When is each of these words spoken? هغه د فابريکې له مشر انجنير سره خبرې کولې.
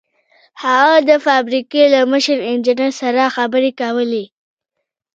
هغه 0.63 0.95
د 1.09 1.11
فابريکې 1.25 1.83
له 1.93 1.99
مشر 2.11 2.37
انجنير 2.51 2.91
سره 3.01 3.23
خبرې 3.35 3.71
کولې. 3.81 4.25